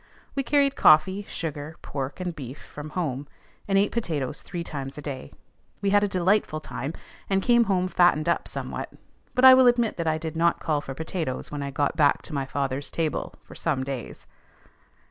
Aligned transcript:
We 0.33 0.41
carried 0.41 0.75
coffee, 0.75 1.27
sugar, 1.29 1.75
pork, 1.83 2.19
and 2.19 2.35
beef 2.35 2.57
from 2.59 2.89
home, 2.97 3.27
and 3.67 3.77
ate 3.77 3.91
potatoes 3.91 4.41
three 4.41 4.63
times 4.63 4.97
a 4.97 5.01
day. 5.03 5.31
We 5.79 5.91
had 5.91 6.03
a 6.03 6.07
delightful 6.07 6.59
time, 6.59 6.93
and 7.29 7.39
came 7.43 7.65
home 7.65 7.87
fattened 7.87 8.27
up 8.27 8.47
somewhat; 8.47 8.91
but 9.35 9.45
I 9.45 9.53
will 9.53 9.67
admit 9.67 9.97
that 9.97 10.07
I 10.07 10.17
did 10.17 10.35
not 10.35 10.59
call 10.59 10.81
for 10.81 10.95
potatoes 10.95 11.51
when 11.51 11.61
I 11.61 11.69
got 11.69 11.95
back 11.95 12.23
to 12.23 12.33
my 12.33 12.47
father's 12.47 12.89
table, 12.89 13.35
for 13.43 13.53
some 13.53 13.83
days. 13.83 14.25